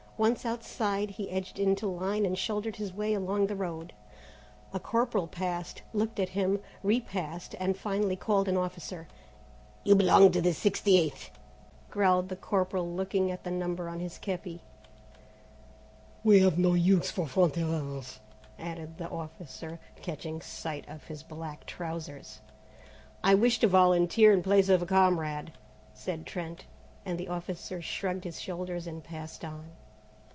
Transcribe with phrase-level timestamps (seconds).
[0.17, 3.91] Once outside, he edged into line and shouldered his way along the road.
[4.71, 9.07] A corporal passed, looked at him, repassed, and finally called an officer.
[9.83, 11.31] "You belong to the 60th,"
[11.89, 14.59] growled the corporal looking at the number on his képi.
[16.23, 18.19] "We have no use for Franc tireurs,"
[18.59, 22.41] added the officer, catching sight of his black trousers.
[23.23, 25.51] "I wish to volunteer in place of a comrade,"
[25.95, 26.65] said Trent,
[27.07, 29.71] and the officer shrugged his shoulders and passed on.